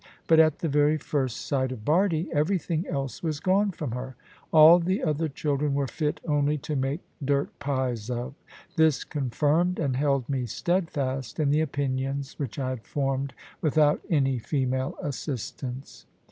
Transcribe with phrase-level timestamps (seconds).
[0.25, 4.15] But at the very first sight of Bardie, everything else was gone from her.
[4.51, 8.33] All the other children were fit only to make dirt pies of.
[8.77, 14.39] This confirmed and held me steadfast in the opinions which I had formed without any
[14.39, 16.07] female assistance.